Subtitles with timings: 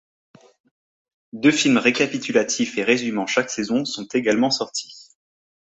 [1.31, 5.09] Deux films récapitulatifs et résumant chaque saison sont également sortis.